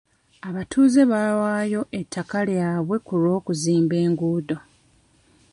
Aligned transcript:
Abatuuze 0.49 1.01
bawaayo 1.11 1.81
ettaka 1.99 2.37
lyabwe 2.49 2.95
ku 3.05 3.13
lw'okuzimba 3.21 3.95
enguudo. 4.05 4.57